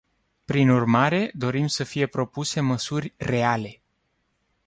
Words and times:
Prin 0.45 0.69
urmare, 0.69 1.31
dorim 1.33 1.67
să 1.67 1.83
fie 1.83 2.07
propuse 2.07 2.59
măsuri 2.59 3.13
reale. 3.17 3.81